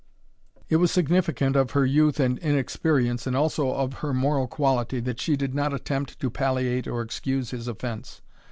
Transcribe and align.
It 0.67 0.77
was 0.77 0.89
significant 0.91 1.55
of 1.55 1.71
her 1.77 1.85
youth 1.85 2.19
and 2.19 2.39
inexperience, 2.39 3.27
and 3.27 3.35
also 3.35 3.69
of 3.71 3.93
her 4.01 4.15
moral 4.15 4.47
quality, 4.47 4.99
that 5.01 5.19
she 5.21 5.37
did 5.37 5.53
not 5.53 5.75
attempt 5.75 6.19
to 6.19 6.31
palliate 6.31 6.87
or 6.87 7.03
excuse 7.03 7.51
his 7.51 7.67
offence. 7.67 8.23